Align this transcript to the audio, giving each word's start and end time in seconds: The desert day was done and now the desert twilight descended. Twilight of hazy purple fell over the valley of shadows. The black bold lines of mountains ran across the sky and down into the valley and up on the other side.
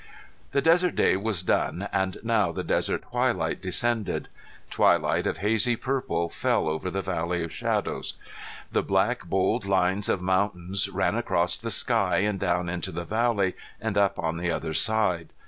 The 0.51 0.63
desert 0.63 0.95
day 0.95 1.15
was 1.15 1.43
done 1.43 1.87
and 1.93 2.17
now 2.23 2.51
the 2.51 2.63
desert 2.63 3.03
twilight 3.11 3.61
descended. 3.61 4.29
Twilight 4.71 5.27
of 5.27 5.37
hazy 5.37 5.75
purple 5.75 6.27
fell 6.27 6.67
over 6.67 6.89
the 6.89 7.03
valley 7.03 7.43
of 7.43 7.51
shadows. 7.51 8.15
The 8.71 8.81
black 8.81 9.25
bold 9.29 9.67
lines 9.67 10.09
of 10.09 10.19
mountains 10.19 10.89
ran 10.89 11.13
across 11.13 11.59
the 11.59 11.69
sky 11.69 12.17
and 12.25 12.39
down 12.39 12.67
into 12.67 12.91
the 12.91 13.05
valley 13.05 13.53
and 13.79 13.95
up 13.95 14.17
on 14.17 14.37
the 14.37 14.49
other 14.49 14.73
side. 14.73 15.29